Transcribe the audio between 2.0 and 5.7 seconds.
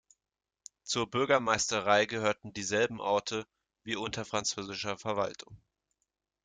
gehörten dieselben Orte, wie unter französischer Verwaltung.